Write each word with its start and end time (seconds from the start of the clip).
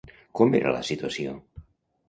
Com 0.39 0.55
era 0.61 0.71
la 0.77 0.81
situació? 0.89 1.37